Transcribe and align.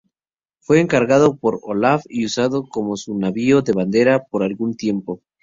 Fue 0.57 0.79
encargado 0.81 1.35
por 1.37 1.59
Olaf 1.61 2.05
y 2.09 2.25
usado 2.25 2.67
como 2.67 2.97
su 2.97 3.15
navío 3.19 3.61
de 3.61 3.73
bandera 3.73 4.23
por 4.25 4.41
algún 4.41 4.75
tiempo. 4.75 5.21